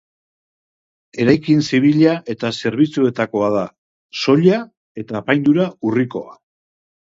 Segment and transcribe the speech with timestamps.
[1.25, 3.67] Eraikin zibila eta zerbitzuetakoa da,
[4.23, 4.61] soila
[5.05, 6.39] eta apaindura urrikoa.